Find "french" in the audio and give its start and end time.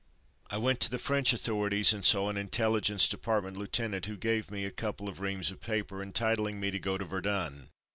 0.97-1.31